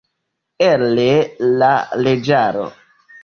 [0.67, 0.85] El
[1.63, 1.69] la
[2.07, 2.67] leĝaro.